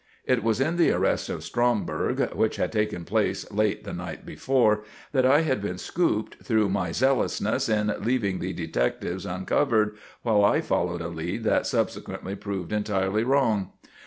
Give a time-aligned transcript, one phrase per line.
[0.25, 4.83] It was in the arrest of Stromberg, which had taken place late the night before,
[5.11, 10.59] that I had been "scooped" through my zealousness in leaving the detectives uncovered while I
[10.61, 13.73] followed a lead that subsequently proved entirely wrong.